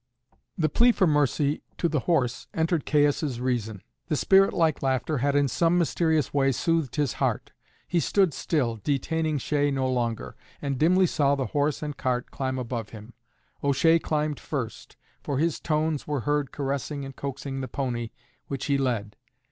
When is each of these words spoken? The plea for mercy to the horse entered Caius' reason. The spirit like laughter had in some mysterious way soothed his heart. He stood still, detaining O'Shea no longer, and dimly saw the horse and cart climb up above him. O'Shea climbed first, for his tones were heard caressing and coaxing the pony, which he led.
The 0.57 0.67
plea 0.67 0.91
for 0.91 1.05
mercy 1.05 1.61
to 1.77 1.87
the 1.87 1.99
horse 1.99 2.47
entered 2.55 2.87
Caius' 2.87 3.37
reason. 3.37 3.83
The 4.07 4.15
spirit 4.15 4.51
like 4.51 4.81
laughter 4.81 5.19
had 5.19 5.35
in 5.35 5.47
some 5.47 5.77
mysterious 5.77 6.33
way 6.33 6.53
soothed 6.53 6.95
his 6.95 7.13
heart. 7.21 7.51
He 7.87 7.99
stood 7.99 8.33
still, 8.33 8.77
detaining 8.83 9.35
O'Shea 9.35 9.69
no 9.69 9.87
longer, 9.87 10.35
and 10.59 10.79
dimly 10.79 11.05
saw 11.05 11.35
the 11.35 11.45
horse 11.53 11.83
and 11.83 11.95
cart 11.97 12.31
climb 12.31 12.57
up 12.57 12.65
above 12.65 12.89
him. 12.89 13.13
O'Shea 13.63 13.99
climbed 13.99 14.39
first, 14.39 14.97
for 15.21 15.37
his 15.37 15.59
tones 15.59 16.07
were 16.07 16.21
heard 16.21 16.51
caressing 16.51 17.05
and 17.05 17.15
coaxing 17.15 17.61
the 17.61 17.67
pony, 17.67 18.09
which 18.47 18.65
he 18.65 18.79
led. 18.79 19.15